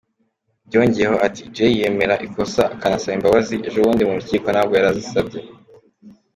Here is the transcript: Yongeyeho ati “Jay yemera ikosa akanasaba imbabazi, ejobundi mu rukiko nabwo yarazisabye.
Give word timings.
Yongeyeho 0.73 1.15
ati 1.27 1.41
“Jay 1.55 1.71
yemera 1.79 2.15
ikosa 2.27 2.61
akanasaba 2.75 3.15
imbabazi, 3.17 3.55
ejobundi 3.67 4.01
mu 4.07 4.13
rukiko 4.19 4.47
nabwo 4.51 4.73
yarazisabye. 4.77 5.39